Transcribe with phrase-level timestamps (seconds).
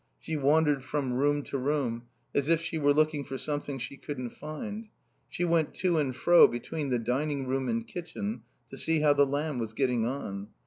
[0.17, 4.31] She wandered from room to room, as if she were looking for something she couldn't
[4.31, 4.87] find.
[5.29, 8.41] She went to and fro between the dining room and kitchen
[8.71, 10.47] to see how the lamb was getting on.